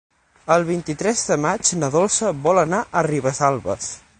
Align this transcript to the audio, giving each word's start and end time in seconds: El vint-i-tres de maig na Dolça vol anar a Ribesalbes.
El 0.55 0.63
vint-i-tres 0.69 1.21
de 1.33 1.37
maig 1.43 1.71
na 1.83 1.91
Dolça 1.99 2.33
vol 2.47 2.63
anar 2.65 2.81
a 2.91 3.05
Ribesalbes. 3.11 3.93